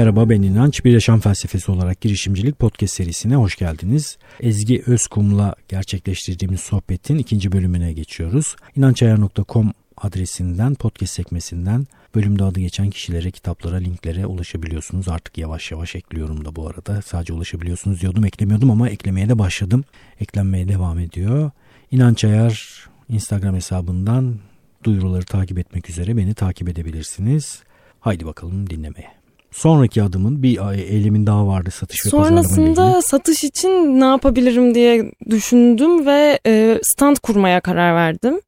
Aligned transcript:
Merhaba 0.00 0.28
ben 0.28 0.42
İnanç. 0.42 0.84
Bir 0.84 0.92
Yaşam 0.92 1.20
Felsefesi 1.20 1.70
olarak 1.72 2.00
girişimcilik 2.00 2.58
podcast 2.58 2.94
serisine 2.94 3.36
hoş 3.36 3.56
geldiniz. 3.56 4.18
Ezgi 4.40 4.82
Özkum'la 4.86 5.54
gerçekleştirdiğimiz 5.68 6.60
sohbetin 6.60 7.18
ikinci 7.18 7.52
bölümüne 7.52 7.92
geçiyoruz. 7.92 8.56
İnançayar.com 8.76 9.72
adresinden, 9.96 10.74
podcast 10.74 11.14
sekmesinden 11.14 11.86
bölümde 12.14 12.44
adı 12.44 12.60
geçen 12.60 12.90
kişilere, 12.90 13.30
kitaplara, 13.30 13.76
linklere 13.76 14.26
ulaşabiliyorsunuz. 14.26 15.08
Artık 15.08 15.38
yavaş 15.38 15.70
yavaş 15.70 15.96
ekliyorum 15.96 16.44
da 16.44 16.56
bu 16.56 16.68
arada. 16.68 17.02
Sadece 17.02 17.32
ulaşabiliyorsunuz 17.32 18.00
diyordum, 18.00 18.24
eklemiyordum 18.24 18.70
ama 18.70 18.88
eklemeye 18.88 19.28
de 19.28 19.38
başladım. 19.38 19.84
Eklenmeye 20.20 20.68
devam 20.68 20.98
ediyor. 20.98 21.50
İnanç 21.90 22.24
Ayar 22.24 22.86
Instagram 23.08 23.54
hesabından 23.54 24.38
duyuruları 24.84 25.24
takip 25.24 25.58
etmek 25.58 25.90
üzere 25.90 26.16
beni 26.16 26.34
takip 26.34 26.68
edebilirsiniz. 26.68 27.62
Haydi 28.00 28.26
bakalım 28.26 28.70
dinlemeye. 28.70 29.19
Sonraki 29.50 30.02
adımın 30.02 30.42
bir 30.42 30.58
eylemin 30.74 31.26
daha 31.26 31.46
vardı 31.46 31.70
satış 31.70 32.06
ve 32.06 32.10
Sonrasında 32.10 33.02
satış 33.02 33.44
için 33.44 34.00
ne 34.00 34.04
yapabilirim 34.04 34.74
diye 34.74 35.12
düşündüm 35.30 36.06
ve 36.06 36.38
e, 36.46 36.80
stand 36.82 37.16
kurmaya 37.16 37.60
karar 37.60 37.94
verdim. 37.94 38.40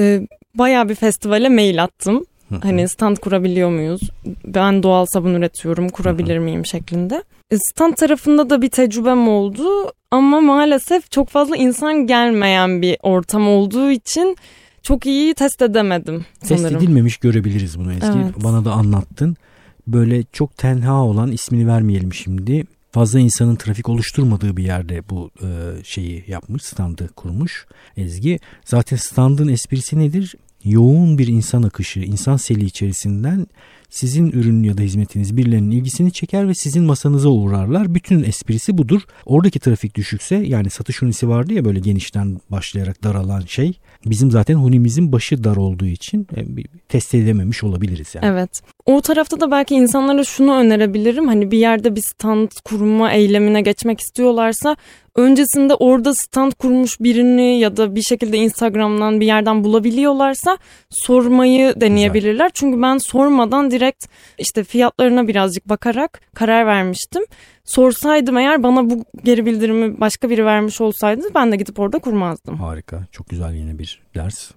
E, 0.00 0.26
bayağı 0.54 0.88
bir 0.88 0.94
festivale 0.94 1.48
mail 1.48 1.82
attım. 1.82 2.24
Hani 2.62 2.88
stand 2.88 3.16
kurabiliyor 3.16 3.70
muyuz? 3.70 4.00
Ben 4.44 4.82
doğal 4.82 5.06
sabun 5.06 5.34
üretiyorum, 5.34 5.88
kurabilir 5.88 6.38
miyim 6.38 6.66
şeklinde. 6.66 7.22
E, 7.50 7.56
stand 7.58 7.94
tarafında 7.94 8.50
da 8.50 8.62
bir 8.62 8.70
tecrübem 8.70 9.28
oldu 9.28 9.64
ama 10.10 10.40
maalesef 10.40 11.10
çok 11.10 11.28
fazla 11.28 11.56
insan 11.56 12.06
gelmeyen 12.06 12.82
bir 12.82 12.96
ortam 13.02 13.48
olduğu 13.48 13.90
için 13.90 14.36
çok 14.82 15.06
iyi 15.06 15.34
test 15.34 15.62
edemedim 15.62 16.24
sanırım. 16.42 16.68
Test 16.68 16.76
edilmemiş 16.76 17.16
görebiliriz 17.16 17.78
bunu 17.78 17.92
Ezgi. 17.92 18.06
Evet. 18.06 18.44
Bana 18.44 18.64
da 18.64 18.72
anlattın 18.72 19.36
böyle 19.86 20.24
çok 20.32 20.56
tenha 20.56 21.04
olan 21.04 21.32
ismini 21.32 21.66
vermeyelim 21.66 22.14
şimdi 22.14 22.64
fazla 22.92 23.20
insanın 23.20 23.56
trafik 23.56 23.88
oluşturmadığı 23.88 24.56
bir 24.56 24.64
yerde 24.64 25.02
bu 25.10 25.30
e, 25.42 25.48
şeyi 25.84 26.24
yapmış 26.28 26.62
standı 26.62 27.08
kurmuş 27.08 27.66
Ezgi. 27.96 28.38
Zaten 28.64 28.96
standın 28.96 29.48
esprisi 29.48 29.98
nedir? 29.98 30.34
Yoğun 30.64 31.18
bir 31.18 31.26
insan 31.26 31.62
akışı, 31.62 32.00
insan 32.00 32.36
seli 32.36 32.64
içerisinden 32.64 33.46
sizin 33.90 34.30
ürün 34.30 34.62
ya 34.62 34.78
da 34.78 34.82
hizmetiniz 34.82 35.36
birilerinin 35.36 35.70
ilgisini 35.70 36.12
çeker 36.12 36.48
ve 36.48 36.54
sizin 36.54 36.84
masanıza 36.84 37.28
uğrarlar. 37.28 37.94
Bütün 37.94 38.24
esprisi 38.24 38.78
budur. 38.78 39.02
Oradaki 39.26 39.60
trafik 39.60 39.94
düşükse 39.94 40.36
yani 40.36 40.70
satış 40.70 41.02
hunisi 41.02 41.28
vardı 41.28 41.52
ya 41.52 41.64
böyle 41.64 41.80
genişten 41.80 42.40
başlayarak 42.50 43.02
daralan 43.02 43.40
şey. 43.40 43.78
Bizim 44.06 44.30
zaten 44.30 44.54
hunimizin 44.54 45.12
başı 45.12 45.44
dar 45.44 45.56
olduğu 45.56 45.86
için 45.86 46.26
e, 46.36 46.44
test 46.88 47.14
edememiş 47.14 47.64
olabiliriz 47.64 48.14
yani. 48.14 48.26
Evet. 48.26 48.62
O 48.86 49.00
tarafta 49.00 49.40
da 49.40 49.50
belki 49.50 49.74
insanlara 49.74 50.24
şunu 50.24 50.56
önerebilirim. 50.56 51.28
Hani 51.28 51.50
bir 51.50 51.58
yerde 51.58 51.96
bir 51.96 52.02
stand 52.02 52.50
kurma 52.64 53.12
eylemine 53.12 53.60
geçmek 53.60 54.00
istiyorlarsa 54.00 54.76
öncesinde 55.16 55.74
orada 55.74 56.14
stand 56.14 56.52
kurmuş 56.52 57.00
birini 57.00 57.58
ya 57.58 57.76
da 57.76 57.94
bir 57.94 58.02
şekilde 58.02 58.36
Instagram'dan 58.36 59.20
bir 59.20 59.26
yerden 59.26 59.64
bulabiliyorlarsa 59.64 60.58
sormayı 60.90 61.80
deneyebilirler. 61.80 62.32
Güzel. 62.32 62.50
Çünkü 62.54 62.82
ben 62.82 62.98
sormadan 62.98 63.70
direkt 63.70 64.04
işte 64.38 64.64
fiyatlarına 64.64 65.28
birazcık 65.28 65.68
bakarak 65.68 66.20
karar 66.34 66.66
vermiştim. 66.66 67.22
Sorsaydım 67.64 68.36
eğer 68.36 68.62
bana 68.62 68.90
bu 68.90 69.04
geri 69.24 69.46
bildirimi 69.46 70.00
başka 70.00 70.30
biri 70.30 70.44
vermiş 70.44 70.80
olsaydı 70.80 71.22
ben 71.34 71.52
de 71.52 71.56
gidip 71.56 71.80
orada 71.80 71.98
kurmazdım. 71.98 72.56
Harika. 72.56 73.06
Çok 73.12 73.28
güzel 73.28 73.54
yine 73.54 73.78
bir 73.78 74.00
ders. 74.14 74.50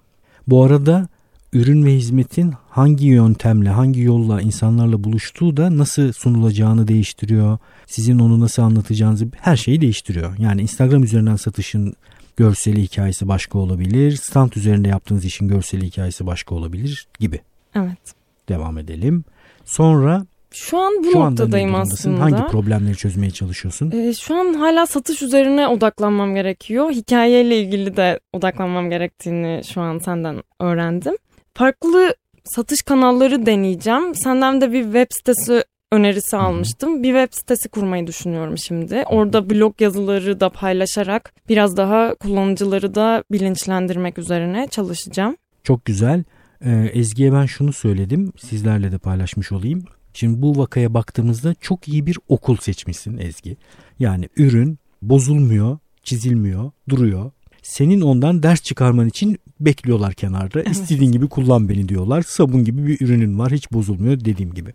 Bu 0.46 0.64
arada 0.64 1.08
ürün 1.52 1.84
ve 1.84 1.94
hizmetin 1.94 2.54
hangi 2.70 3.06
yöntemle, 3.06 3.68
hangi 3.68 4.00
yolla 4.00 4.40
insanlarla 4.40 5.04
buluştuğu 5.04 5.56
da 5.56 5.76
nasıl 5.78 6.12
sunulacağını 6.12 6.88
değiştiriyor. 6.88 7.58
Sizin 7.86 8.18
onu 8.18 8.40
nasıl 8.40 8.62
anlatacağınızı 8.62 9.26
her 9.40 9.56
şeyi 9.56 9.80
değiştiriyor. 9.80 10.38
Yani 10.38 10.62
Instagram 10.62 11.02
üzerinden 11.02 11.36
satışın 11.36 11.94
görseli 12.36 12.82
hikayesi 12.82 13.28
başka 13.28 13.58
olabilir. 13.58 14.16
Stand 14.16 14.52
üzerinde 14.52 14.88
yaptığınız 14.88 15.24
işin 15.24 15.48
görseli 15.48 15.86
hikayesi 15.86 16.26
başka 16.26 16.54
olabilir 16.54 17.08
gibi. 17.20 17.40
Evet. 17.74 18.14
Devam 18.48 18.78
edelim. 18.78 19.24
Sonra 19.64 20.26
şu 20.50 20.78
an 20.78 20.92
bu 21.04 21.10
şu 21.10 21.20
noktadayım 21.20 21.74
aslında. 21.74 22.20
Hangi 22.20 22.46
problemleri 22.46 22.96
çözmeye 22.96 23.30
çalışıyorsun? 23.30 23.90
Ee, 23.90 24.14
şu 24.14 24.34
an 24.34 24.54
hala 24.54 24.86
satış 24.86 25.22
üzerine 25.22 25.68
odaklanmam 25.68 26.34
gerekiyor. 26.34 26.90
Hikayeyle 26.90 27.60
ilgili 27.60 27.96
de 27.96 28.20
odaklanmam 28.32 28.90
gerektiğini 28.90 29.62
şu 29.64 29.80
an 29.80 29.98
senden 29.98 30.42
öğrendim. 30.60 31.14
Farklı 31.54 32.14
satış 32.44 32.82
kanalları 32.82 33.46
deneyeceğim. 33.46 34.14
Senden 34.14 34.60
de 34.60 34.72
bir 34.72 34.82
web 34.82 35.06
sitesi 35.10 35.64
önerisi 35.92 36.36
almıştım. 36.36 37.02
Bir 37.02 37.12
web 37.12 37.34
sitesi 37.38 37.68
kurmayı 37.68 38.06
düşünüyorum 38.06 38.58
şimdi. 38.58 39.04
Orada 39.06 39.50
blog 39.50 39.80
yazıları 39.80 40.40
da 40.40 40.50
paylaşarak 40.50 41.34
biraz 41.48 41.76
daha 41.76 42.14
kullanıcıları 42.14 42.94
da 42.94 43.24
bilinçlendirmek 43.32 44.18
üzerine 44.18 44.68
çalışacağım. 44.70 45.36
Çok 45.64 45.84
güzel. 45.84 46.24
Ee, 46.64 46.90
Ezgi'ye 46.92 47.32
ben 47.32 47.46
şunu 47.46 47.72
söyledim. 47.72 48.32
Sizlerle 48.38 48.92
de 48.92 48.98
paylaşmış 48.98 49.52
olayım. 49.52 49.84
Şimdi 50.16 50.42
bu 50.42 50.58
vakaya 50.58 50.94
baktığımızda 50.94 51.54
çok 51.60 51.88
iyi 51.88 52.06
bir 52.06 52.18
okul 52.28 52.56
seçmişsin 52.56 53.18
Ezgi. 53.18 53.56
Yani 53.98 54.28
ürün 54.36 54.78
bozulmuyor, 55.02 55.78
çizilmiyor, 56.02 56.70
duruyor. 56.88 57.30
Senin 57.62 58.00
ondan 58.00 58.42
ders 58.42 58.62
çıkarman 58.62 59.08
için 59.08 59.38
bekliyorlar 59.60 60.14
kenarda. 60.14 60.60
Evet. 60.60 60.70
İstediğin 60.70 61.12
gibi 61.12 61.28
kullan 61.28 61.68
beni 61.68 61.88
diyorlar. 61.88 62.22
Sabun 62.22 62.64
gibi 62.64 62.86
bir 62.86 63.00
ürünün 63.00 63.38
var 63.38 63.52
hiç 63.52 63.72
bozulmuyor 63.72 64.20
dediğim 64.20 64.54
gibi. 64.54 64.72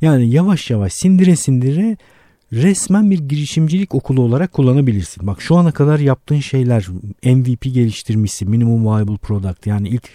Yani 0.00 0.30
yavaş 0.30 0.70
yavaş 0.70 0.92
sindire 0.92 1.36
sindire 1.36 1.96
resmen 2.52 3.10
bir 3.10 3.18
girişimcilik 3.18 3.94
okulu 3.94 4.20
olarak 4.22 4.52
kullanabilirsin. 4.52 5.26
Bak 5.26 5.42
şu 5.42 5.56
ana 5.56 5.72
kadar 5.72 5.98
yaptığın 5.98 6.40
şeyler 6.40 6.86
MVP 7.24 7.62
geliştirmişsin. 7.62 8.50
Minimum 8.50 8.86
Viable 8.86 9.16
Product 9.16 9.66
yani 9.66 9.88
ilk 9.88 10.10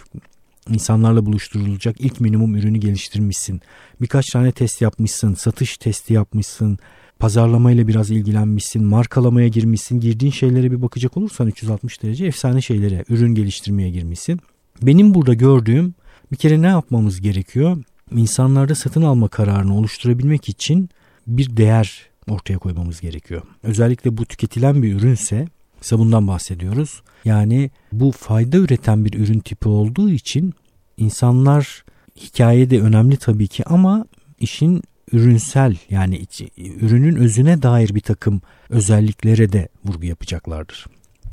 insanlarla 0.74 1.26
buluşturulacak 1.26 1.96
ilk 2.00 2.22
minimum 2.22 2.56
ürünü 2.56 2.78
geliştirmişsin. 2.78 3.62
Birkaç 4.02 4.30
tane 4.30 4.52
test 4.52 4.82
yapmışsın, 4.82 5.34
satış 5.34 5.78
testi 5.78 6.14
yapmışsın, 6.14 6.80
pazarlamayla 7.20 7.88
biraz 7.88 8.12
ilgilenmişsin, 8.12 8.84
markalamaya 8.84 9.48
girmişsin. 9.48 10.00
Girdiğin 10.00 10.32
şeylere 10.32 10.72
bir 10.72 10.82
bakacak 10.82 11.18
olursan 11.18 11.48
360 11.48 12.04
derece 12.04 12.26
efsane 12.26 12.62
şeylere, 12.62 13.06
ürün 13.10 13.36
geliştirmeye 13.36 13.90
girmişsin. 13.90 14.40
Benim 14.82 15.14
burada 15.14 15.34
gördüğüm 15.34 15.94
bir 16.32 16.38
kere 16.38 16.62
ne 16.62 16.68
yapmamız 16.68 17.22
gerekiyor? 17.22 17.78
İnsanlarda 18.16 18.76
satın 18.76 19.02
alma 19.02 19.28
kararını 19.28 19.78
oluşturabilmek 19.78 20.50
için 20.50 20.90
bir 21.28 21.58
değer 21.58 22.10
ortaya 22.30 22.58
koymamız 22.58 23.02
gerekiyor. 23.02 23.42
Özellikle 23.64 24.18
bu 24.18 24.26
tüketilen 24.26 24.84
bir 24.84 24.94
ürünse 24.94 25.48
sabundan 25.82 26.28
bahsediyoruz. 26.28 27.02
Yani 27.26 27.72
bu 27.92 28.12
fayda 28.12 28.58
üreten 28.58 29.06
bir 29.06 29.14
ürün 29.14 29.40
tipi 29.40 29.70
olduğu 29.70 30.10
için 30.10 30.54
insanlar 31.02 31.84
hikaye 32.18 32.70
de 32.70 32.82
önemli 32.82 33.18
tabii 33.18 33.48
ki 33.48 33.64
ama 33.66 34.06
işin 34.40 34.82
ürünsel 35.12 35.78
yani 35.90 36.26
ürünün 36.58 37.16
özüne 37.16 37.62
dair 37.62 37.96
bir 37.96 38.02
takım 38.02 38.42
özelliklere 38.70 39.52
de 39.52 39.70
vurgu 39.86 40.06
yapacaklardır. 40.06 40.86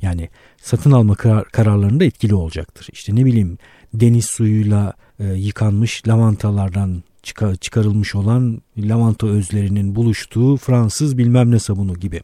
Yani 0.03 0.29
satın 0.63 0.91
alma 0.91 1.15
karar, 1.15 1.45
kararlarında 1.45 2.05
etkili 2.05 2.35
olacaktır. 2.35 2.89
İşte 2.93 3.17
ne 3.17 3.25
bileyim 3.25 3.59
deniz 3.95 4.25
suyuyla 4.25 4.93
e, 5.19 5.25
yıkanmış 5.25 6.09
lavantalardan 6.09 7.03
çıkar, 7.23 7.57
çıkarılmış 7.57 8.15
olan 8.15 8.63
lavanta 8.79 9.27
özlerinin 9.27 9.95
buluştuğu 9.95 10.57
Fransız 10.57 11.19
bilmem 11.19 11.51
ne 11.51 11.59
sabunu 11.59 11.95
gibi. 11.95 12.21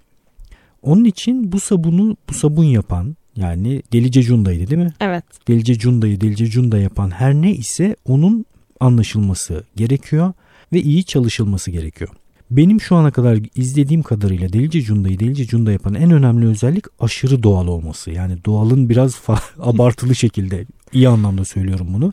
Onun 0.83 1.05
için 1.05 1.53
bu 1.53 1.61
sabunu 1.61 2.17
bu 2.29 2.35
sabun 2.35 2.65
yapan 2.65 3.17
yani 3.37 3.83
Delice 3.93 4.23
Cunda'ydı 4.23 4.71
değil 4.71 4.83
mi? 4.83 4.93
Evet. 5.01 5.25
Delice 5.49 5.79
Cunda'yı 5.79 6.21
Delice 6.21 6.47
Cunda 6.47 6.79
yapan 6.79 7.11
her 7.11 7.35
ne 7.35 7.53
ise 7.53 7.97
onun 8.05 8.47
anlaşılması 8.81 9.65
gerekiyor 9.77 10.33
ve 10.73 10.83
iyi 10.83 11.05
çalışılması 11.05 11.71
gerekiyor. 11.71 12.11
Benim 12.51 12.81
şu 12.81 12.97
ana 12.97 13.11
kadar 13.11 13.39
izlediğim 13.55 14.03
kadarıyla 14.03 14.53
Delice 14.53 14.83
Cunda'yı 14.83 15.21
Delice 15.21 15.47
Cunda 15.47 15.73
yapan 15.73 15.95
en 15.95 16.11
önemli 16.11 16.47
özellik 16.47 16.85
aşırı 17.01 17.43
doğal 17.43 17.67
olması. 17.67 18.11
Yani 18.11 18.45
doğalın 18.45 18.89
biraz 18.89 19.21
abartılı 19.59 20.15
şekilde 20.15 20.67
iyi 20.93 21.09
anlamda 21.09 21.45
söylüyorum 21.45 21.87
bunu. 21.91 22.13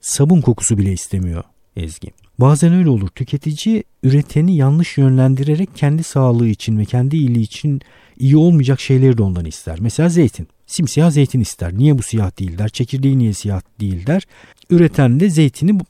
Sabun 0.00 0.40
kokusu 0.40 0.78
bile 0.78 0.92
istemiyor 0.92 1.44
Ezgi. 1.76 2.12
Bazen 2.38 2.72
öyle 2.72 2.88
olur. 2.88 3.08
Tüketici 3.08 3.84
üreteni 4.02 4.56
yanlış 4.56 4.98
yönlendirerek 4.98 5.76
kendi 5.76 6.02
sağlığı 6.02 6.48
için 6.48 6.78
ve 6.78 6.84
kendi 6.84 7.16
iyiliği 7.16 7.44
için 7.44 7.80
iyi 8.18 8.36
olmayacak 8.36 8.80
şeyleri 8.80 9.18
de 9.18 9.22
ondan 9.22 9.44
ister. 9.44 9.78
Mesela 9.80 10.08
zeytin. 10.08 10.48
Simsiyah 10.66 11.10
zeytin 11.10 11.40
ister. 11.40 11.78
Niye 11.78 11.98
bu 11.98 12.02
siyah 12.02 12.38
değil 12.38 12.58
der. 12.58 12.68
Çekirdeği 12.68 13.18
niye 13.18 13.32
siyah 13.32 13.60
değil 13.80 14.06
der. 14.06 14.26
Üreten 14.70 15.20
de 15.20 15.30
zeytini 15.30 15.80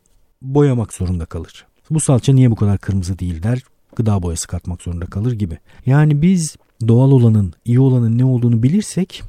boyamak 0.42 0.92
zorunda 0.92 1.26
kalır. 1.26 1.66
Bu 1.90 2.00
salça 2.00 2.32
niye 2.32 2.50
bu 2.50 2.56
kadar 2.56 2.78
kırmızı 2.78 3.18
değil 3.18 3.42
der. 3.42 3.62
Gıda 3.96 4.22
boyası 4.22 4.48
katmak 4.48 4.82
zorunda 4.82 5.06
kalır 5.06 5.32
gibi. 5.32 5.58
Yani 5.86 6.22
biz 6.22 6.56
doğal 6.88 7.12
olanın, 7.12 7.52
iyi 7.64 7.80
olanın 7.80 8.18
ne 8.18 8.24
olduğunu 8.24 8.62
bilirsek 8.62 9.22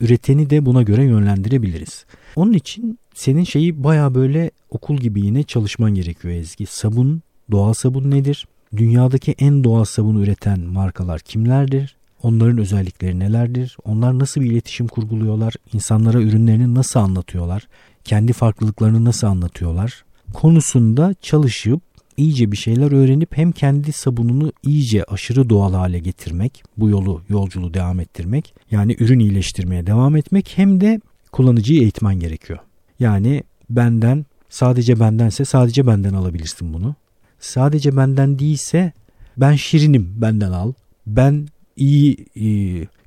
üreteni 0.00 0.50
de 0.50 0.66
buna 0.66 0.82
göre 0.82 1.04
yönlendirebiliriz. 1.04 2.04
Onun 2.36 2.52
için 2.52 2.98
senin 3.14 3.44
şeyi 3.44 3.84
baya 3.84 4.14
böyle 4.14 4.50
okul 4.74 4.96
gibi 4.96 5.20
yine 5.26 5.42
çalışman 5.42 5.94
gerekiyor 5.94 6.34
Ezgi. 6.34 6.66
Sabun, 6.66 7.22
doğal 7.50 7.72
sabun 7.72 8.10
nedir? 8.10 8.46
dünyadaki 8.76 9.34
en 9.38 9.64
doğal 9.64 9.84
sabunu 9.84 10.22
üreten 10.22 10.60
markalar 10.60 11.20
kimlerdir? 11.20 11.96
Onların 12.22 12.58
özellikleri 12.58 13.18
nelerdir? 13.18 13.76
Onlar 13.84 14.18
nasıl 14.18 14.40
bir 14.40 14.50
iletişim 14.50 14.88
kurguluyorlar? 14.88 15.54
İnsanlara 15.72 16.20
ürünlerini 16.20 16.74
nasıl 16.74 17.00
anlatıyorlar? 17.00 17.68
Kendi 18.04 18.32
farklılıklarını 18.32 19.04
nasıl 19.04 19.26
anlatıyorlar? 19.26 20.04
Konusunda 20.34 21.14
çalışıp 21.20 21.82
iyice 22.16 22.52
bir 22.52 22.56
şeyler 22.56 22.92
öğrenip 22.92 23.36
hem 23.36 23.52
kendi 23.52 23.92
sabununu 23.92 24.52
iyice 24.62 25.04
aşırı 25.04 25.50
doğal 25.50 25.74
hale 25.74 25.98
getirmek, 25.98 26.62
bu 26.76 26.90
yolu 26.90 27.22
yolculuğu 27.28 27.74
devam 27.74 28.00
ettirmek, 28.00 28.54
yani 28.70 28.96
ürün 29.00 29.18
iyileştirmeye 29.18 29.86
devam 29.86 30.16
etmek 30.16 30.52
hem 30.56 30.80
de 30.80 31.00
kullanıcıyı 31.32 31.80
eğitmen 31.80 32.14
gerekiyor. 32.14 32.58
Yani 33.00 33.42
benden 33.70 34.26
sadece 34.54 35.00
bendense 35.00 35.44
sadece 35.44 35.86
benden 35.86 36.14
alabilirsin 36.14 36.74
bunu. 36.74 36.94
Sadece 37.40 37.96
benden 37.96 38.38
değilse 38.38 38.92
ben 39.36 39.54
şirinim 39.54 40.14
benden 40.16 40.52
al. 40.52 40.72
Ben 41.06 41.48
iyi 41.76 42.26
e, 42.36 42.46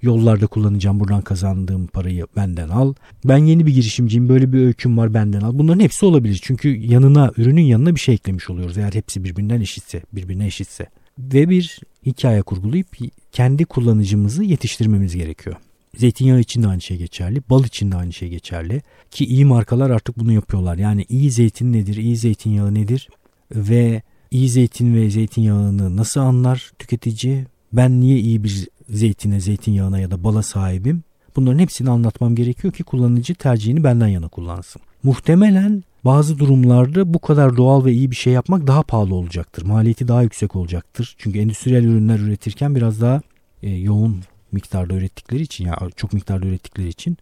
yollarda 0.01 0.47
kullanacağım 0.47 0.99
buradan 0.99 1.21
kazandığım 1.21 1.87
parayı 1.87 2.27
benden 2.35 2.69
al. 2.69 2.93
Ben 3.25 3.37
yeni 3.37 3.65
bir 3.65 3.73
girişimciyim 3.73 4.29
böyle 4.29 4.53
bir 4.53 4.59
öyküm 4.59 4.97
var 4.97 5.13
benden 5.13 5.41
al. 5.41 5.51
Bunların 5.53 5.79
hepsi 5.79 6.05
olabilir. 6.05 6.39
Çünkü 6.43 6.69
yanına 6.69 7.31
ürünün 7.37 7.61
yanına 7.61 7.95
bir 7.95 7.99
şey 7.99 8.15
eklemiş 8.15 8.49
oluyoruz. 8.49 8.77
Eğer 8.77 8.93
hepsi 8.93 9.23
birbirinden 9.23 9.61
eşitse 9.61 10.01
birbirine 10.13 10.45
eşitse. 10.45 10.87
Ve 11.19 11.49
bir 11.49 11.79
hikaye 12.05 12.41
kurgulayıp 12.41 12.87
kendi 13.31 13.65
kullanıcımızı 13.65 14.43
yetiştirmemiz 14.43 15.15
gerekiyor. 15.15 15.55
Zeytinyağı 15.97 16.39
için 16.39 16.63
de 16.63 16.67
aynı 16.67 16.81
şey 16.81 16.97
geçerli. 16.97 17.41
Bal 17.49 17.63
için 17.63 17.91
de 17.91 17.95
aynı 17.95 18.13
şey 18.13 18.29
geçerli. 18.29 18.81
Ki 19.11 19.25
iyi 19.25 19.45
markalar 19.45 19.89
artık 19.89 20.19
bunu 20.19 20.31
yapıyorlar. 20.31 20.77
Yani 20.77 21.05
iyi 21.09 21.31
zeytin 21.31 21.73
nedir, 21.73 21.95
iyi 21.95 22.17
zeytinyağı 22.17 22.73
nedir 22.73 23.09
ve 23.55 24.01
iyi 24.31 24.49
zeytin 24.49 24.95
ve 24.95 25.09
zeytinyağını 25.09 25.97
nasıl 25.97 26.21
anlar 26.21 26.71
tüketici? 26.79 27.45
Ben 27.73 27.99
niye 27.99 28.17
iyi 28.17 28.43
bir 28.43 28.67
zeytine, 28.89 29.39
zeytinyağına 29.39 29.99
ya 29.99 30.11
da 30.11 30.23
bala 30.23 30.43
sahibim? 30.43 31.03
Bunların 31.35 31.59
hepsini 31.59 31.89
anlatmam 31.89 32.35
gerekiyor 32.35 32.73
ki 32.73 32.83
kullanıcı 32.83 33.35
tercihini 33.35 33.83
benden 33.83 34.07
yana 34.07 34.27
kullansın. 34.27 34.81
Muhtemelen 35.03 35.83
bazı 36.05 36.39
durumlarda 36.39 37.13
bu 37.13 37.19
kadar 37.19 37.57
doğal 37.57 37.85
ve 37.85 37.93
iyi 37.93 38.11
bir 38.11 38.15
şey 38.15 38.33
yapmak 38.33 38.67
daha 38.67 38.83
pahalı 38.83 39.15
olacaktır. 39.15 39.63
Maliyeti 39.65 40.07
daha 40.07 40.23
yüksek 40.23 40.55
olacaktır. 40.55 41.15
Çünkü 41.17 41.39
endüstriyel 41.39 41.83
ürünler 41.83 42.19
üretirken 42.19 42.75
biraz 42.75 43.01
daha 43.01 43.21
e, 43.63 43.69
yoğun 43.69 44.21
miktarda 44.51 44.93
ürettikleri 44.93 45.41
için 45.41 45.65
ya 45.65 45.77
yani 45.81 45.91
çok 45.95 46.13
miktarda 46.13 46.45
ürettikleri 46.45 46.87
için 46.87 47.17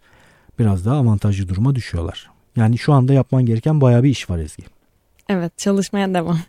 biraz 0.60 0.86
daha 0.86 0.96
avantajlı 0.96 1.48
duruma 1.48 1.76
düşüyorlar. 1.76 2.30
Yani 2.56 2.78
şu 2.78 2.94
anda 2.94 3.14
yapman 3.14 3.46
gereken 3.46 3.82
bayağı 3.82 4.04
bir 4.04 4.10
iş 4.10 4.30
var 4.30 4.40
Ezgi. 4.40 4.64
Evet 5.30 5.58
çalışmaya 5.58 6.14
devam. 6.14 6.40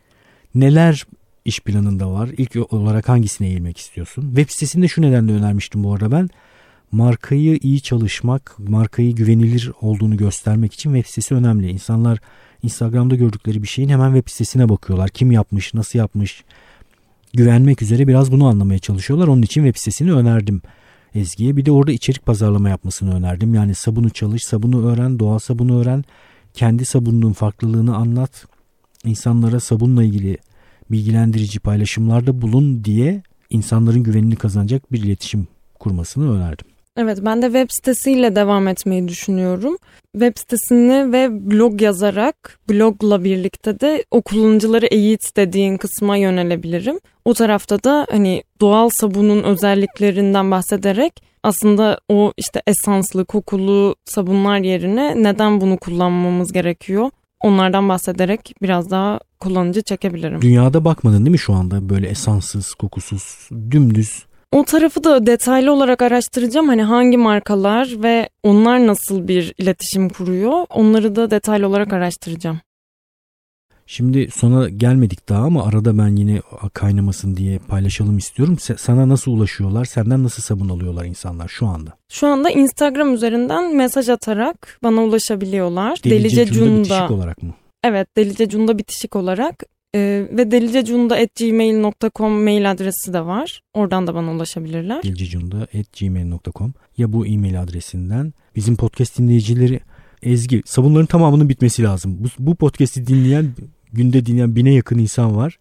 Neler 0.54 1.06
iş 1.44 1.60
planında 1.60 2.10
var? 2.12 2.30
İlk 2.36 2.72
olarak 2.72 3.08
hangisine 3.08 3.48
eğilmek 3.48 3.78
istiyorsun? 3.78 4.22
Web 4.22 4.50
sitesinde 4.50 4.88
şu 4.88 5.02
nedenle 5.02 5.32
önermiştim 5.32 5.84
bu 5.84 5.92
arada 5.94 6.12
ben. 6.12 6.28
Markayı 6.92 7.58
iyi 7.62 7.80
çalışmak, 7.80 8.58
markayı 8.58 9.14
güvenilir 9.14 9.72
olduğunu 9.80 10.16
göstermek 10.16 10.74
için 10.74 10.94
web 10.94 11.08
sitesi 11.08 11.34
önemli. 11.34 11.70
İnsanlar 11.70 12.18
Instagram'da 12.62 13.14
gördükleri 13.14 13.62
bir 13.62 13.68
şeyin 13.68 13.88
hemen 13.88 14.14
web 14.14 14.30
sitesine 14.30 14.68
bakıyorlar. 14.68 15.08
Kim 15.08 15.32
yapmış, 15.32 15.74
nasıl 15.74 15.98
yapmış, 15.98 16.44
güvenmek 17.36 17.82
üzere 17.82 18.08
biraz 18.08 18.32
bunu 18.32 18.46
anlamaya 18.46 18.78
çalışıyorlar. 18.78 19.28
Onun 19.28 19.42
için 19.42 19.64
web 19.64 19.78
sitesini 19.78 20.12
önerdim 20.12 20.62
Ezgi'ye. 21.14 21.56
Bir 21.56 21.64
de 21.64 21.72
orada 21.72 21.92
içerik 21.92 22.26
pazarlama 22.26 22.68
yapmasını 22.68 23.14
önerdim. 23.14 23.54
Yani 23.54 23.74
sabunu 23.74 24.10
çalış, 24.10 24.44
sabunu 24.44 24.86
öğren, 24.88 25.18
doğal 25.18 25.38
sabunu 25.38 25.80
öğren. 25.80 26.04
Kendi 26.54 26.84
sabununun 26.84 27.32
farklılığını 27.32 27.96
anlat. 27.96 28.46
İnsanlara 29.04 29.60
sabunla 29.60 30.04
ilgili 30.04 30.38
bilgilendirici 30.90 31.60
paylaşımlarda 31.60 32.42
bulun 32.42 32.84
diye 32.84 33.22
insanların 33.50 34.02
güvenini 34.02 34.36
kazanacak 34.36 34.92
bir 34.92 35.02
iletişim 35.02 35.48
kurmasını 35.78 36.32
önerdim. 36.32 36.66
Evet 36.96 37.18
ben 37.22 37.42
de 37.42 37.46
web 37.46 37.70
sitesiyle 37.70 38.36
devam 38.36 38.68
etmeyi 38.68 39.08
düşünüyorum. 39.08 39.76
Web 40.12 40.36
sitesini 40.36 41.12
ve 41.12 41.50
blog 41.50 41.82
yazarak 41.82 42.58
blogla 42.70 43.24
birlikte 43.24 43.80
de 43.80 44.04
o 44.10 44.22
kullanıcıları 44.22 44.86
eğit 44.86 45.36
dediğin 45.36 45.76
kısma 45.76 46.16
yönelebilirim. 46.16 46.98
O 47.24 47.34
tarafta 47.34 47.82
da 47.84 48.06
hani 48.10 48.42
doğal 48.60 48.88
sabunun 48.92 49.42
özelliklerinden 49.42 50.50
bahsederek 50.50 51.22
aslında 51.42 52.00
o 52.08 52.32
işte 52.36 52.62
esanslı, 52.66 53.24
kokulu 53.24 53.94
sabunlar 54.04 54.58
yerine 54.58 55.22
neden 55.22 55.60
bunu 55.60 55.78
kullanmamız 55.78 56.52
gerekiyor? 56.52 57.10
Onlardan 57.40 57.88
bahsederek 57.88 58.54
biraz 58.62 58.90
daha 58.90 59.20
kullanıcı 59.40 59.82
çekebilirim. 59.82 60.42
Dünyada 60.42 60.84
bakmadın 60.84 61.18
değil 61.18 61.30
mi 61.30 61.38
şu 61.38 61.52
anda 61.52 61.88
böyle 61.88 62.08
esanssız, 62.08 62.74
kokusuz, 62.74 63.48
dümdüz 63.70 64.25
o 64.52 64.64
tarafı 64.64 65.04
da 65.04 65.26
detaylı 65.26 65.72
olarak 65.72 66.02
araştıracağım. 66.02 66.68
Hani 66.68 66.82
hangi 66.82 67.16
markalar 67.16 67.88
ve 68.02 68.28
onlar 68.42 68.86
nasıl 68.86 69.28
bir 69.28 69.54
iletişim 69.58 70.08
kuruyor 70.08 70.66
onları 70.70 71.16
da 71.16 71.30
detaylı 71.30 71.68
olarak 71.68 71.92
araştıracağım. 71.92 72.60
Şimdi 73.88 74.30
sona 74.30 74.68
gelmedik 74.68 75.28
daha 75.28 75.42
ama 75.42 75.64
arada 75.64 75.98
ben 75.98 76.16
yine 76.16 76.40
kaynamasın 76.72 77.36
diye 77.36 77.58
paylaşalım 77.58 78.18
istiyorum. 78.18 78.56
Sana 78.76 79.08
nasıl 79.08 79.32
ulaşıyorlar? 79.32 79.84
Senden 79.84 80.22
nasıl 80.22 80.42
sabun 80.42 80.68
alıyorlar 80.68 81.04
insanlar 81.04 81.48
şu 81.48 81.66
anda? 81.66 81.90
Şu 82.08 82.26
anda 82.26 82.50
Instagram 82.50 83.14
üzerinden 83.14 83.76
mesaj 83.76 84.08
atarak 84.08 84.78
bana 84.82 85.02
ulaşabiliyorlar. 85.02 85.98
Delice, 86.04 86.36
Delice 86.36 86.46
Cunda 86.46 86.82
bitişik 86.82 87.10
olarak 87.10 87.42
mı? 87.42 87.54
Evet 87.84 88.16
Delice 88.16 88.48
Cunda 88.48 88.78
bitişik 88.78 89.16
olarak 89.16 89.62
ee, 89.94 90.28
ve 90.30 90.50
delicecunda.gmail.com 90.50 92.42
mail 92.42 92.70
adresi 92.70 93.12
de 93.12 93.20
var. 93.20 93.62
Oradan 93.74 94.06
da 94.06 94.14
bana 94.14 94.32
ulaşabilirler. 94.32 95.02
delicecunda.gmail.com 95.02 96.74
ya 96.96 97.12
bu 97.12 97.26
e-mail 97.26 97.62
adresinden 97.62 98.32
bizim 98.56 98.76
podcast 98.76 99.18
dinleyicileri 99.18 99.80
Ezgi 100.22 100.62
sabunların 100.64 101.06
tamamının 101.06 101.48
bitmesi 101.48 101.82
lazım. 101.82 102.18
Bu, 102.20 102.28
bu 102.38 102.54
podcast'i 102.54 103.06
dinleyen 103.06 103.52
günde 103.92 104.26
dinleyen 104.26 104.56
bine 104.56 104.74
yakın 104.74 104.98
insan 104.98 105.36
var. 105.36 105.58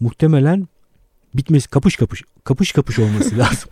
Muhtemelen 0.00 0.68
bitmesi 1.36 1.68
kapış 1.68 1.96
kapış 1.96 2.22
kapış 2.44 2.72
kapış 2.72 2.98
olması 2.98 3.38
lazım. 3.38 3.70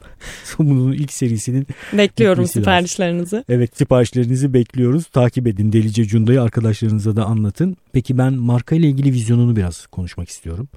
Bunun 0.58 0.92
ilk 0.92 1.12
serisinin 1.12 1.66
bekliyorum 1.92 2.46
siparişlerinizi. 2.46 3.36
Lazım. 3.36 3.44
Evet 3.48 3.76
siparişlerinizi 3.76 4.54
bekliyoruz. 4.54 5.04
Takip 5.06 5.46
edin 5.46 5.72
Delice 5.72 6.04
Cunda'yı 6.04 6.42
arkadaşlarınıza 6.42 7.16
da 7.16 7.24
anlatın. 7.24 7.76
Peki 7.92 8.18
ben 8.18 8.32
marka 8.32 8.76
ile 8.76 8.88
ilgili 8.88 9.12
vizyonunu 9.12 9.56
biraz 9.56 9.86
konuşmak 9.86 10.28
istiyorum. 10.28 10.68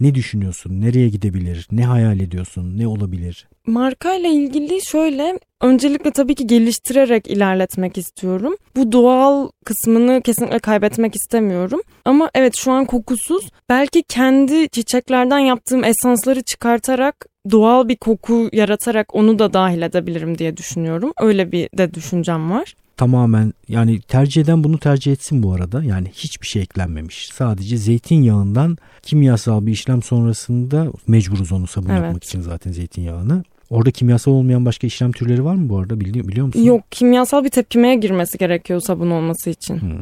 Ne 0.00 0.14
düşünüyorsun? 0.14 0.80
Nereye 0.80 1.08
gidebilir? 1.08 1.68
Ne 1.72 1.84
hayal 1.84 2.20
ediyorsun? 2.20 2.78
Ne 2.78 2.86
olabilir? 2.86 3.48
Marka 3.66 4.14
ile 4.14 4.28
ilgili 4.30 4.84
şöyle 4.86 5.38
öncelikle 5.60 6.10
tabii 6.10 6.34
ki 6.34 6.46
geliştirerek 6.46 7.26
ilerletmek 7.30 7.98
istiyorum. 7.98 8.56
Bu 8.76 8.92
doğal 8.92 9.48
kısmını 9.64 10.22
kesinlikle 10.22 10.58
kaybetmek 10.58 11.14
istemiyorum. 11.16 11.80
Ama 12.04 12.30
evet 12.34 12.56
şu 12.56 12.72
an 12.72 12.84
kokusuz. 12.84 13.50
Belki 13.68 14.02
kendi 14.02 14.68
çiçeklerden 14.68 15.38
yaptığım 15.38 15.84
esansları 15.84 16.42
çıkartarak 16.42 17.26
doğal 17.50 17.88
bir 17.88 17.96
koku 17.96 18.48
yaratarak 18.52 19.14
onu 19.14 19.38
da 19.38 19.52
dahil 19.52 19.82
edebilirim 19.82 20.38
diye 20.38 20.56
düşünüyorum. 20.56 21.12
Öyle 21.20 21.52
bir 21.52 21.68
de 21.78 21.94
düşüncem 21.94 22.50
var 22.50 22.74
tamamen 23.02 23.52
yani 23.68 24.00
tercih 24.00 24.42
eden 24.42 24.64
bunu 24.64 24.78
tercih 24.78 25.12
etsin 25.12 25.42
bu 25.42 25.52
arada. 25.52 25.82
Yani 25.84 26.08
hiçbir 26.14 26.46
şey 26.46 26.62
eklenmemiş. 26.62 27.28
Sadece 27.34 27.76
zeytinyağından 27.76 28.78
kimyasal 29.02 29.66
bir 29.66 29.72
işlem 29.72 30.02
sonrasında 30.02 30.86
mecburuz 31.06 31.52
onu 31.52 31.66
sabun 31.66 31.88
evet. 31.90 32.02
yapmak 32.02 32.24
için 32.24 32.40
zaten 32.40 32.72
zeytinyağını. 32.72 33.42
Orada 33.70 33.90
kimyasal 33.90 34.32
olmayan 34.32 34.66
başka 34.66 34.86
işlem 34.86 35.12
türleri 35.12 35.44
var 35.44 35.54
mı 35.54 35.68
bu 35.68 35.78
arada 35.78 36.00
biliyor, 36.00 36.28
biliyor 36.28 36.46
musun? 36.46 36.62
Yok 36.62 36.82
kimyasal 36.90 37.44
bir 37.44 37.48
tepkimeye 37.48 37.94
girmesi 37.94 38.38
gerekiyor 38.38 38.80
sabun 38.80 39.10
olması 39.10 39.50
için. 39.50 39.80
Hmm. 39.80 40.00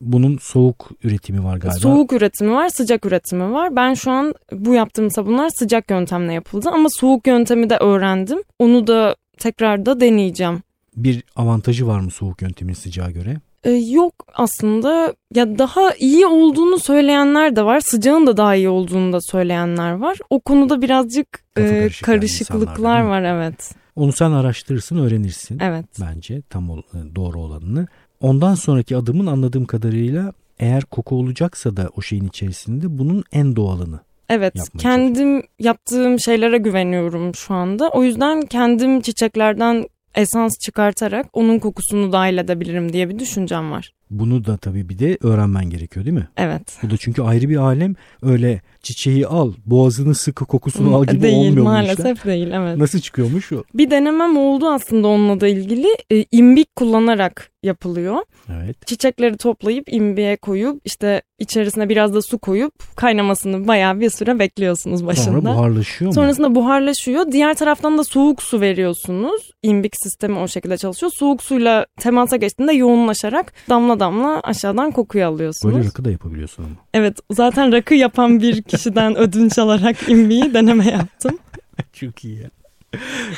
Bunun 0.00 0.38
soğuk 0.38 0.90
üretimi 1.04 1.44
var 1.44 1.56
galiba. 1.56 1.78
Soğuk 1.78 2.12
üretimi 2.12 2.52
var, 2.52 2.68
sıcak 2.68 3.06
üretimi 3.06 3.52
var. 3.52 3.76
Ben 3.76 3.94
şu 3.94 4.10
an 4.10 4.34
bu 4.52 4.74
yaptığım 4.74 5.10
sabunlar 5.10 5.50
sıcak 5.50 5.90
yöntemle 5.90 6.32
yapıldı 6.32 6.70
ama 6.72 6.88
soğuk 6.90 7.26
yöntemi 7.26 7.70
de 7.70 7.76
öğrendim. 7.76 8.38
Onu 8.58 8.86
da 8.86 9.16
tekrar 9.38 9.86
da 9.86 10.00
deneyeceğim 10.00 10.62
bir 10.96 11.24
avantajı 11.36 11.86
var 11.86 12.00
mı 12.00 12.10
soğuk 12.10 12.42
yöntemin 12.42 12.74
sıcağa 12.74 13.10
göre? 13.10 13.40
Ee, 13.64 13.70
yok 13.70 14.14
aslında 14.34 15.14
ya 15.34 15.58
daha 15.58 15.94
iyi 15.94 16.26
olduğunu 16.26 16.78
söyleyenler 16.78 17.56
de 17.56 17.64
var 17.64 17.80
sıcağın 17.80 18.26
da 18.26 18.36
daha 18.36 18.54
iyi 18.54 18.68
olduğunu 18.68 19.12
da 19.12 19.20
söyleyenler 19.20 19.92
var 19.92 20.18
o 20.30 20.40
konuda 20.40 20.82
birazcık 20.82 21.44
e, 21.58 21.88
karışıklıklar 22.02 23.00
var 23.00 23.22
evet. 23.22 23.74
Onu 23.96 24.12
sen 24.12 24.30
araştırırsın 24.30 24.98
öğrenirsin 24.98 25.58
evet. 25.60 25.86
bence 26.00 26.42
tam 26.42 26.70
ol, 26.70 26.78
e, 26.78 27.14
doğru 27.14 27.40
olanını. 27.40 27.86
Ondan 28.20 28.54
sonraki 28.54 28.96
adımın 28.96 29.26
anladığım 29.26 29.64
kadarıyla 29.64 30.32
eğer 30.58 30.84
koku 30.84 31.16
olacaksa 31.16 31.76
da 31.76 31.90
o 31.96 32.02
şeyin 32.02 32.28
içerisinde 32.28 32.98
bunun 32.98 33.24
en 33.32 33.56
doğalını 33.56 34.00
Evet 34.28 34.54
kendim 34.78 35.42
yaptığım 35.58 36.20
şeylere 36.20 36.58
güveniyorum 36.58 37.34
şu 37.34 37.54
anda. 37.54 37.88
O 37.88 38.02
yüzden 38.02 38.40
kendim 38.42 39.00
çiçeklerden 39.00 39.86
esans 40.14 40.52
çıkartarak 40.60 41.26
onun 41.32 41.58
kokusunu 41.58 42.12
dahil 42.12 42.38
edebilirim 42.38 42.92
diye 42.92 43.08
bir 43.08 43.18
düşüncem 43.18 43.72
var. 43.72 43.90
Bunu 44.10 44.44
da 44.44 44.56
tabii 44.56 44.88
bir 44.88 44.98
de 44.98 45.18
öğrenmen 45.22 45.70
gerekiyor 45.70 46.06
değil 46.06 46.16
mi? 46.16 46.28
Evet. 46.36 46.78
Bu 46.82 46.90
da 46.90 46.96
çünkü 46.96 47.22
ayrı 47.22 47.48
bir 47.48 47.56
alem. 47.56 47.94
Öyle 48.22 48.60
çiçeği 48.82 49.26
al, 49.26 49.52
boğazını 49.66 50.14
sıkı, 50.14 50.44
kokusunu 50.44 50.96
al 50.96 51.06
gibi 51.06 51.22
değil, 51.22 51.36
olmuyor 51.36 51.56
bu 51.56 51.62
maalesef 51.62 52.18
işler. 52.18 52.32
değil 52.32 52.50
evet. 52.52 52.76
Nasıl 52.76 52.98
çıkıyormuş 52.98 53.52
o? 53.52 53.64
Bir 53.74 53.90
denemem 53.90 54.36
oldu 54.36 54.68
aslında 54.68 55.08
onunla 55.08 55.40
da 55.40 55.48
ilgili. 55.48 55.88
E, 56.10 56.24
imbik 56.32 56.76
kullanarak 56.76 57.50
yapılıyor. 57.62 58.16
Evet. 58.52 58.86
Çiçekleri 58.86 59.36
toplayıp 59.36 59.92
imbiğe 59.92 60.36
koyup 60.36 60.82
işte 60.84 61.22
içerisine 61.38 61.88
biraz 61.88 62.14
da 62.14 62.22
su 62.22 62.38
koyup 62.38 62.96
kaynamasını 62.96 63.68
bayağı 63.68 64.00
bir 64.00 64.10
süre 64.10 64.38
bekliyorsunuz 64.38 65.06
başında. 65.06 65.24
Sonra 65.24 65.44
buharlaşıyor 65.44 66.08
mu? 66.08 66.14
Sonrasında 66.14 66.54
buharlaşıyor. 66.54 67.32
Diğer 67.32 67.54
taraftan 67.54 67.98
da 67.98 68.04
soğuk 68.04 68.42
su 68.42 68.60
veriyorsunuz. 68.60 69.50
İmbik 69.62 69.92
sistemi 70.02 70.38
o 70.38 70.48
şekilde 70.48 70.76
çalışıyor. 70.76 71.12
Soğuk 71.14 71.42
suyla 71.42 71.86
temasa 72.00 72.36
geçtiğinde 72.36 72.72
yoğunlaşarak 72.72 73.52
damla 73.68 73.99
damla 74.00 74.40
aşağıdan 74.40 74.90
kokuyu 74.90 75.26
alıyorsunuz. 75.26 75.74
Böyle 75.74 75.86
rakı 75.86 76.04
da 76.04 76.10
yapabiliyorsun 76.10 76.64
ama. 76.64 76.74
Evet 76.94 77.18
zaten 77.30 77.72
rakı 77.72 77.94
yapan 77.94 78.40
bir 78.40 78.62
kişiden 78.62 79.16
ödünç 79.18 79.58
alarak 79.58 80.08
imbiği 80.08 80.54
deneme 80.54 80.86
yaptım. 80.90 81.38
Çok 81.92 82.24
iyi 82.24 82.38
ya. 82.38 82.50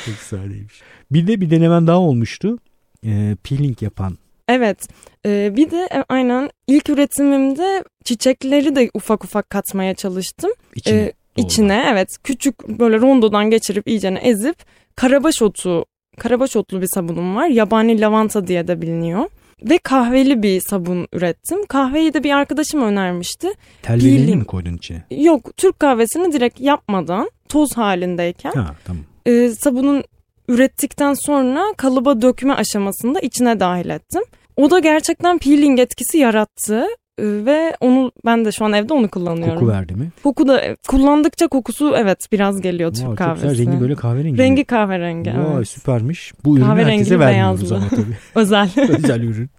Çok 0.05 0.15
sadeymiş. 0.15 0.81
Bir 1.11 1.27
de 1.27 1.41
bir 1.41 1.49
denemen 1.49 1.87
daha 1.87 1.99
olmuştu. 1.99 2.57
Ee, 3.05 3.35
peeling 3.43 3.81
yapan. 3.81 4.17
Evet 4.47 4.87
e, 5.25 5.53
bir 5.55 5.71
de 5.71 5.89
e, 5.93 6.03
aynen 6.09 6.49
ilk 6.67 6.89
üretimimde 6.89 7.83
çiçekleri 8.03 8.75
de 8.75 8.89
ufak 8.93 9.23
ufak 9.23 9.49
katmaya 9.49 9.95
çalıştım. 9.95 10.51
içine. 10.75 10.95
Ee, 10.95 11.13
içine 11.37 11.85
evet 11.91 12.09
küçük 12.23 12.67
böyle 12.69 12.99
rondodan 12.99 13.49
geçirip 13.49 13.87
iyicene 13.87 14.19
ezip 14.19 14.55
karabaş 14.95 15.41
otu 15.41 15.85
karabaş 16.19 16.55
otlu 16.55 16.81
bir 16.81 16.87
sabunum 16.87 17.35
var. 17.35 17.47
Yabani 17.47 18.01
lavanta 18.01 18.47
diye 18.47 18.67
de 18.67 18.81
biliniyor. 18.81 19.29
Ve 19.69 19.77
kahveli 19.77 20.43
bir 20.43 20.61
sabun 20.61 21.07
ürettim. 21.13 21.65
Kahveyi 21.65 22.13
de 22.13 22.23
bir 22.23 22.31
arkadaşım 22.31 22.81
önermişti. 22.81 23.47
Telvelerini 23.81 24.35
mi 24.35 24.45
koydun 24.45 24.73
içine? 24.77 25.03
Yok 25.11 25.57
Türk 25.57 25.79
kahvesini 25.79 26.33
direkt 26.33 26.59
yapmadan 26.61 27.29
toz 27.49 27.77
halindeyken 27.77 28.51
Ha 28.51 28.75
tamam. 28.85 29.03
e, 29.25 29.49
sabunun 29.49 30.03
ürettikten 30.47 31.13
sonra 31.13 31.63
kalıba 31.77 32.21
dökme 32.21 32.53
aşamasında 32.53 33.19
içine 33.19 33.59
dahil 33.59 33.89
ettim. 33.89 34.21
O 34.57 34.71
da 34.71 34.79
gerçekten 34.79 35.37
peeling 35.37 35.79
etkisi 35.79 36.17
yarattı. 36.17 36.85
Ve 37.19 37.75
onu 37.81 38.11
ben 38.25 38.45
de 38.45 38.51
şu 38.51 38.65
an 38.65 38.73
evde 38.73 38.93
onu 38.93 39.07
kullanıyorum. 39.07 39.55
Koku 39.59 39.67
verdi 39.67 39.93
mi? 39.95 40.09
Koku 40.23 40.47
da 40.47 40.75
kullandıkça 40.87 41.47
kokusu 41.47 41.93
evet 41.97 42.27
biraz 42.31 42.61
geliyor 42.61 42.93
Türk 42.93 43.07
Vay, 43.07 43.15
kahvesi. 43.15 43.47
güzel. 43.47 43.67
Rengi 43.67 43.81
böyle 43.81 43.95
kahverengi. 43.95 44.37
Rengi 44.37 44.61
mi? 44.61 44.65
kahverengi 44.65 45.29
Vay 45.33 45.55
evet. 45.57 45.67
süpermiş. 45.67 46.33
Bu 46.45 46.57
ürünü 46.57 46.67
herkese 46.67 47.15
ve 47.15 47.25
vermiyoruz 47.25 47.71
ama 47.71 47.87
tabii. 47.89 48.17
Özel. 48.35 48.69
Özel 48.89 49.21
ürün. 49.21 49.49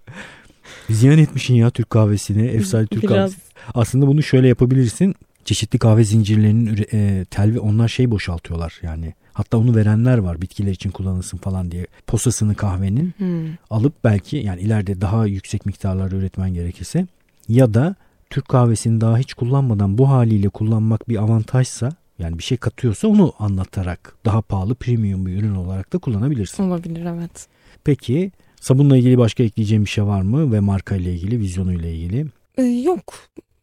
Ziyan 0.90 1.18
etmişsin 1.18 1.54
ya 1.54 1.70
Türk 1.70 1.90
kahvesini. 1.90 2.46
Efsane 2.46 2.86
Türk 2.86 3.02
Biraz. 3.02 3.12
kahvesi. 3.12 3.36
Aslında 3.74 4.06
bunu 4.06 4.22
şöyle 4.22 4.48
yapabilirsin. 4.48 5.14
Çeşitli 5.44 5.78
kahve 5.78 6.04
zincirlerinin 6.04 6.86
e, 6.92 7.24
telvi 7.24 7.58
onlar 7.60 7.88
şey 7.88 8.10
boşaltıyorlar 8.10 8.80
yani. 8.82 9.14
Hatta 9.32 9.58
onu 9.58 9.76
verenler 9.76 10.18
var 10.18 10.40
bitkiler 10.42 10.72
için 10.72 10.90
kullanılsın 10.90 11.38
falan 11.38 11.70
diye. 11.70 11.86
Posasını 12.06 12.54
kahvenin 12.54 13.12
Hmm. 13.18 13.46
alıp 13.70 14.04
belki 14.04 14.36
yani 14.36 14.60
ileride 14.60 15.00
daha 15.00 15.26
yüksek 15.26 15.66
miktarlarda 15.66 16.16
üretmen 16.16 16.54
gerekirse 16.54 17.06
ya 17.48 17.74
da 17.74 17.94
Türk 18.30 18.48
kahvesini 18.48 19.00
daha 19.00 19.18
hiç 19.18 19.34
kullanmadan 19.34 19.98
bu 19.98 20.08
haliyle 20.08 20.48
kullanmak 20.48 21.08
bir 21.08 21.16
avantajsa 21.16 21.90
yani 22.18 22.38
bir 22.38 22.42
şey 22.42 22.58
katıyorsa 22.58 23.08
onu 23.08 23.32
anlatarak 23.38 24.16
daha 24.24 24.42
pahalı 24.42 24.74
premium 24.74 25.26
bir 25.26 25.36
ürün 25.36 25.54
olarak 25.54 25.92
da 25.92 25.98
kullanabilirsin. 25.98 26.62
Olabilir 26.62 27.04
evet. 27.04 27.46
Peki 27.84 28.32
sabunla 28.60 28.96
ilgili 28.96 29.18
başka 29.18 29.42
ekleyeceğim 29.42 29.84
bir 29.84 29.90
şey 29.90 30.04
var 30.04 30.22
mı 30.22 30.52
ve 30.52 30.60
marka 30.60 30.96
ile 30.96 31.14
ilgili, 31.14 31.40
vizyonu 31.40 31.72
ile 31.72 31.94
ilgili? 31.94 32.26
Ee, 32.58 32.62
yok. 32.62 33.14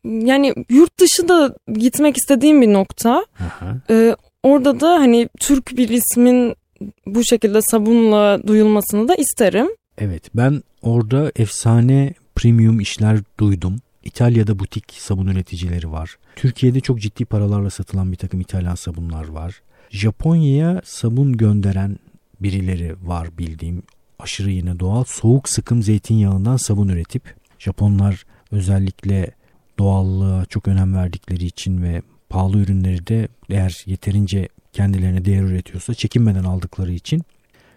Yani 0.03 0.53
yurt 0.69 0.99
dışı 0.99 1.27
da 1.27 1.55
gitmek 1.73 2.17
istediğim 2.17 2.61
bir 2.61 2.73
nokta. 2.73 3.25
Aha. 3.39 3.77
Ee, 3.89 4.15
orada 4.43 4.79
da 4.79 4.89
hani 4.89 5.29
Türk 5.39 5.77
bir 5.77 5.89
ismin 5.89 6.55
bu 7.05 7.23
şekilde 7.23 7.61
sabunla 7.61 8.47
duyulmasını 8.47 9.07
da 9.07 9.15
isterim. 9.15 9.67
Evet 9.97 10.23
ben 10.35 10.63
orada 10.81 11.31
efsane 11.35 12.13
premium 12.41 12.79
işler 12.79 13.19
duydum. 13.39 13.75
İtalya'da 14.03 14.59
butik 14.59 14.85
sabun 14.97 15.27
üreticileri 15.27 15.91
var. 15.91 16.17
Türkiye'de 16.35 16.79
çok 16.79 17.01
ciddi 17.01 17.25
paralarla 17.25 17.69
satılan 17.69 18.11
bir 18.11 18.17
takım 18.17 18.41
İtalyan 18.41 18.75
sabunlar 18.75 19.27
var. 19.27 19.61
Japonya'ya 19.89 20.81
sabun 20.85 21.37
gönderen 21.37 21.99
birileri 22.39 22.95
var 23.03 23.37
bildiğim. 23.37 23.83
Aşırı 24.19 24.51
yine 24.51 24.79
doğal 24.79 25.03
soğuk 25.03 25.49
sıkım 25.49 25.83
zeytinyağından 25.83 26.57
sabun 26.57 26.87
üretip 26.87 27.35
Japonlar 27.59 28.25
özellikle 28.51 29.31
doğallığa 29.79 30.45
çok 30.45 30.67
önem 30.67 30.95
verdikleri 30.95 31.45
için 31.45 31.81
ve 31.81 32.01
pahalı 32.29 32.57
ürünleri 32.57 33.07
de 33.07 33.27
eğer 33.49 33.83
yeterince 33.85 34.49
kendilerine 34.73 35.25
değer 35.25 35.43
üretiyorsa 35.43 35.93
çekinmeden 35.93 36.43
aldıkları 36.43 36.91
için 36.91 37.21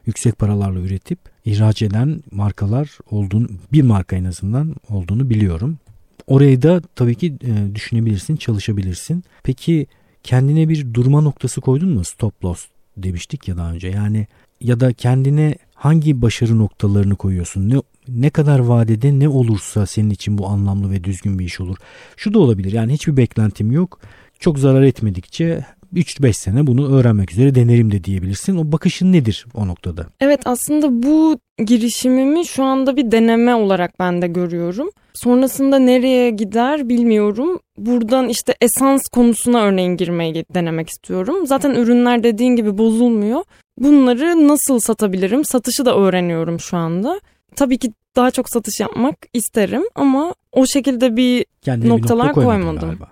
yüksek 0.06 0.38
paralarla 0.38 0.80
üretip 0.80 1.33
ihraç 1.44 1.82
eden 1.82 2.20
markalar 2.30 2.98
olduğunu 3.10 3.48
bir 3.72 3.82
marka 3.82 4.16
en 4.16 4.24
azından 4.24 4.74
olduğunu 4.88 5.30
biliyorum. 5.30 5.78
Orayı 6.26 6.62
da 6.62 6.82
tabii 6.94 7.14
ki 7.14 7.34
e, 7.42 7.74
düşünebilirsin, 7.74 8.36
çalışabilirsin. 8.36 9.24
Peki 9.42 9.86
kendine 10.22 10.68
bir 10.68 10.94
durma 10.94 11.20
noktası 11.20 11.60
koydun 11.60 11.88
mu? 11.88 12.04
Stop 12.04 12.44
loss 12.44 12.66
demiştik 12.96 13.48
ya 13.48 13.56
daha 13.56 13.72
önce. 13.72 13.88
Yani 13.88 14.26
ya 14.60 14.80
da 14.80 14.92
kendine 14.92 15.54
hangi 15.74 16.22
başarı 16.22 16.58
noktalarını 16.58 17.16
koyuyorsun? 17.16 17.70
Ne 17.70 17.76
ne 18.08 18.30
kadar 18.30 18.58
vadede 18.58 19.18
ne 19.18 19.28
olursa 19.28 19.86
senin 19.86 20.10
için 20.10 20.38
bu 20.38 20.46
anlamlı 20.46 20.90
ve 20.90 21.04
düzgün 21.04 21.38
bir 21.38 21.44
iş 21.44 21.60
olur. 21.60 21.76
Şu 22.16 22.34
da 22.34 22.38
olabilir. 22.38 22.72
Yani 22.72 22.92
hiçbir 22.92 23.16
beklentim 23.16 23.72
yok. 23.72 24.00
Çok 24.38 24.58
zarar 24.58 24.82
etmedikçe 24.82 25.64
3-5 25.94 26.32
sene 26.32 26.66
bunu 26.66 26.96
öğrenmek 26.96 27.32
üzere 27.32 27.54
denerim 27.54 27.92
de 27.92 28.04
diyebilirsin. 28.04 28.56
O 28.56 28.72
bakışın 28.72 29.12
nedir 29.12 29.46
o 29.54 29.68
noktada? 29.68 30.06
Evet 30.20 30.40
aslında 30.44 31.02
bu 31.02 31.38
girişimimi 31.66 32.46
şu 32.46 32.64
anda 32.64 32.96
bir 32.96 33.10
deneme 33.10 33.54
olarak 33.54 33.98
ben 33.98 34.22
de 34.22 34.26
görüyorum. 34.26 34.90
Sonrasında 35.14 35.78
nereye 35.78 36.30
gider 36.30 36.88
bilmiyorum. 36.88 37.60
Buradan 37.78 38.28
işte 38.28 38.54
esans 38.60 39.08
konusuna 39.08 39.62
örneğin 39.62 39.96
girmeyi 39.96 40.44
denemek 40.54 40.88
istiyorum. 40.88 41.46
Zaten 41.46 41.70
ürünler 41.74 42.22
dediğin 42.22 42.56
gibi 42.56 42.78
bozulmuyor. 42.78 43.40
Bunları 43.78 44.48
nasıl 44.48 44.80
satabilirim? 44.80 45.44
Satışı 45.44 45.84
da 45.84 45.96
öğreniyorum 45.96 46.60
şu 46.60 46.76
anda. 46.76 47.20
Tabii 47.56 47.78
ki 47.78 47.92
daha 48.16 48.30
çok 48.30 48.50
satış 48.50 48.80
yapmak 48.80 49.16
isterim 49.32 49.82
ama 49.94 50.34
o 50.52 50.66
şekilde 50.66 51.16
bir 51.16 51.44
Kendine 51.62 51.88
Noktalar 51.90 52.24
bir 52.24 52.28
nokta 52.28 52.44
koymadım. 52.44 52.80
galiba. 52.88 53.08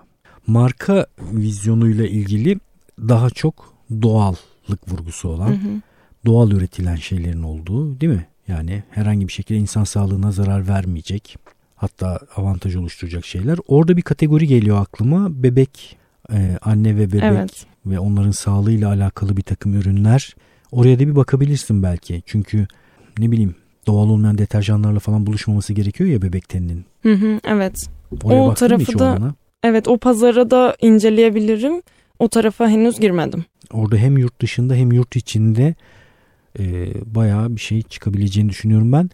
Marka 0.47 1.07
vizyonuyla 1.31 2.05
ilgili 2.05 2.57
daha 2.99 3.29
çok 3.29 3.73
doğallık 4.01 4.91
vurgusu 4.91 5.29
olan, 5.29 5.47
Hı 5.47 5.53
hı. 5.53 5.81
doğal 6.25 6.51
üretilen 6.51 6.95
şeylerin 6.95 7.43
olduğu 7.43 8.01
değil 8.01 8.13
mi? 8.13 8.27
Yani 8.47 8.83
herhangi 8.89 9.27
bir 9.27 9.33
şekilde 9.33 9.59
insan 9.59 9.83
sağlığına 9.83 10.31
zarar 10.31 10.67
vermeyecek, 10.67 11.37
hatta 11.75 12.19
avantaj 12.35 12.75
oluşturacak 12.75 13.25
şeyler. 13.25 13.57
Orada 13.67 13.97
bir 13.97 14.01
kategori 14.01 14.47
geliyor 14.47 14.81
aklıma. 14.81 15.43
Bebek, 15.43 15.97
e, 16.31 16.57
anne 16.61 16.95
ve 16.95 17.11
bebek 17.11 17.23
Evet. 17.23 17.65
ve 17.85 17.99
onların 17.99 18.31
sağlığıyla 18.31 18.89
alakalı 18.89 19.37
bir 19.37 19.41
takım 19.41 19.73
ürünler. 19.73 20.35
Oraya 20.71 20.99
da 20.99 21.07
bir 21.07 21.15
bakabilirsin 21.15 21.83
belki. 21.83 22.23
Çünkü 22.25 22.67
ne 23.19 23.31
bileyim 23.31 23.55
doğal 23.87 24.09
olmayan 24.09 24.37
deterjanlarla 24.37 24.99
falan 24.99 25.25
buluşmaması 25.25 25.73
gerekiyor 25.73 26.09
ya 26.09 26.21
bebek 26.21 26.49
teninin. 26.49 26.85
Hı 27.03 27.13
hı, 27.13 27.39
evet. 27.43 27.89
Oraya 28.23 28.41
O 28.41 28.53
tarafı 28.53 28.99
da-? 28.99 29.33
Evet 29.63 29.87
o 29.87 29.97
pazara 29.97 30.51
da 30.51 30.75
inceleyebilirim. 30.81 31.81
O 32.19 32.29
tarafa 32.29 32.69
henüz 32.69 32.99
girmedim. 32.99 33.45
Orada 33.71 33.97
hem 33.97 34.17
yurt 34.17 34.41
dışında 34.41 34.75
hem 34.75 34.91
yurt 34.91 35.15
içinde 35.15 35.75
e, 36.59 36.93
bayağı 37.15 37.55
bir 37.55 37.61
şey 37.61 37.81
çıkabileceğini 37.81 38.49
düşünüyorum 38.49 38.91
ben. 38.91 39.09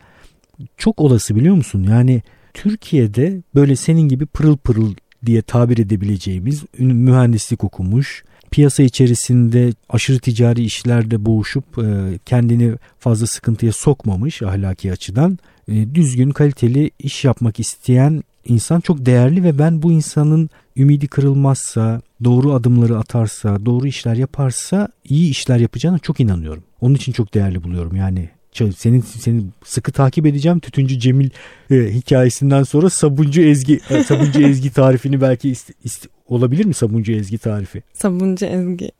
Çok 0.77 0.99
olası 1.01 1.35
biliyor 1.35 1.55
musun? 1.55 1.83
Yani 1.83 2.21
Türkiye'de 2.53 3.41
böyle 3.55 3.75
senin 3.75 4.01
gibi 4.01 4.25
pırıl 4.25 4.57
pırıl 4.57 4.93
diye 5.25 5.41
tabir 5.41 5.77
edebileceğimiz 5.77 6.63
mühendislik 6.79 7.63
okumuş, 7.63 8.23
piyasa 8.51 8.83
içerisinde 8.83 9.73
aşırı 9.89 10.19
ticari 10.19 10.63
işlerde 10.63 11.25
boğuşup 11.25 11.77
e, 11.77 12.19
kendini 12.25 12.75
fazla 12.99 13.27
sıkıntıya 13.27 13.71
sokmamış 13.71 14.41
ahlaki 14.41 14.91
açıdan 14.91 15.39
e, 15.67 15.95
düzgün 15.95 16.31
kaliteli 16.31 16.91
iş 16.99 17.25
yapmak 17.25 17.59
isteyen 17.59 18.23
insan 18.49 18.79
çok 18.79 19.05
değerli 19.05 19.43
ve 19.43 19.59
ben 19.59 19.81
bu 19.81 19.91
insanın 19.91 20.49
ümidi 20.77 21.07
kırılmazsa, 21.07 22.01
doğru 22.23 22.53
adımları 22.53 22.97
atarsa, 22.97 23.65
doğru 23.65 23.87
işler 23.87 24.15
yaparsa 24.15 24.87
iyi 25.09 25.29
işler 25.29 25.57
yapacağına 25.57 25.99
çok 25.99 26.19
inanıyorum. 26.19 26.63
Onun 26.81 26.95
için 26.95 27.11
çok 27.11 27.33
değerli 27.33 27.63
buluyorum. 27.63 27.95
Yani 27.95 28.29
senin 28.77 29.01
seni 29.01 29.43
sıkı 29.65 29.91
takip 29.91 30.25
edeceğim. 30.25 30.59
Tütüncü 30.59 30.99
Cemil 30.99 31.29
e, 31.71 31.75
hikayesinden 31.75 32.63
sonra 32.63 32.89
Sabuncu 32.89 33.41
Ezgi 33.41 33.79
e, 33.89 34.03
Sabuncu 34.03 34.41
Ezgi 34.47 34.71
tarifini 34.71 35.21
belki 35.21 35.49
ist- 35.49 35.73
ist- 35.85 36.07
olabilir 36.27 36.65
mi 36.65 36.73
Sabuncu 36.73 37.11
Ezgi 37.11 37.37
tarifi? 37.37 37.83
Sabuncu 37.93 38.45
Ezgi. 38.45 38.91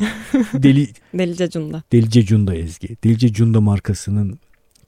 Deli 0.54 0.88
Delice 1.14 1.50
Cunda. 1.50 1.84
Delice 1.92 2.26
Cunda 2.26 2.56
Ezgi. 2.56 2.88
Delice 3.04 3.34
Cunda 3.34 3.62
markasının 3.62 4.40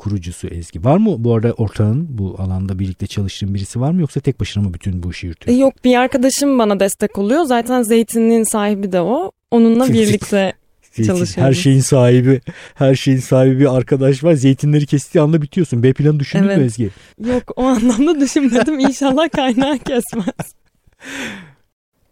kurucusu 0.02 0.48
Ezgi. 0.48 0.84
Var 0.84 0.98
mı 0.98 1.16
bu 1.24 1.36
arada 1.36 1.52
ortağın 1.54 2.08
bu 2.10 2.36
alanda 2.38 2.80
birlikte 2.80 3.08
çalıştığın 3.08 3.54
birisi 3.54 3.82
var 3.82 3.92
mı 3.92 4.02
yoksa 4.02 4.20
tek 4.20 4.40
başına 4.40 4.64
mı 4.64 4.74
bütün 4.74 5.04
bu 5.04 5.12
işi 5.12 5.28
yürütüyor? 5.28 5.58
Yok 5.58 5.74
bir 5.84 5.96
arkadaşım 5.96 6.60
bana 6.60 6.80
destek 6.80 7.18
oluyor. 7.18 7.44
Zaten 7.44 7.82
Zeytin'in 7.82 8.44
sahibi 8.44 8.92
de 8.92 9.02
o. 9.02 9.32
Onunla 9.52 9.94
birlikte 9.94 10.54
çalışıyoruz. 10.96 11.38
Her 11.38 11.54
şeyin 11.54 11.80
sahibi, 11.80 12.42
her 12.76 12.96
şeyin 12.96 13.20
sahibi 13.20 13.60
bir 13.60 13.76
arkadaş 13.76 14.24
var. 14.24 14.34
Zeytinleri 14.34 14.86
kestiği 14.86 15.22
anda 15.22 15.42
bitiyorsun. 15.42 15.84
B 15.84 15.94
planı 15.94 16.20
düşündün 16.20 16.48
Evet. 16.48 16.58
mü 16.58 16.64
Ezgi? 16.66 16.90
Yok 17.26 17.52
o 17.56 17.64
anlamda 17.64 18.20
düşünmedim. 18.20 18.80
İnşallah 18.90 19.30
kaynağı 19.30 19.78
kesmez. 19.78 20.56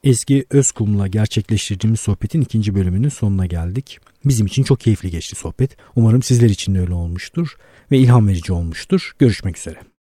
Ezgi 0.03 0.46
Özkum'la 0.50 1.08
gerçekleştirdiğimiz 1.08 2.00
sohbetin 2.00 2.41
ikinci 2.41 2.75
bölümünün 2.75 3.10
sonuna 3.10 3.46
geldik. 3.46 4.00
Bizim 4.26 4.46
için 4.46 4.64
çok 4.64 4.80
keyifli 4.80 5.12
geçti 5.12 5.36
sohbet. 5.36 5.78
Umarım 5.96 6.24
sizler 6.24 6.50
için 6.50 6.76
de 6.76 6.80
öyle 6.80 6.94
olmuştur 6.94 7.56
ve 7.92 7.98
ilham 7.98 8.28
verici 8.28 8.54
olmuştur. 8.54 9.12
Görüşmek 9.20 9.58
üzere. 9.58 9.90